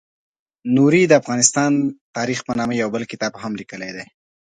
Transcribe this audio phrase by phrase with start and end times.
[0.75, 1.71] نوري د افغانستان
[2.17, 4.05] تاریخ په نامه یو بل کتاب هم لیکلی دی.